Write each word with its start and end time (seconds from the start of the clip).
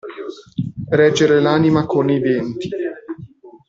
Reggere 0.89 1.39
l'anima 1.39 1.85
con 1.85 2.09
i 2.09 2.19
denti. 2.19 2.67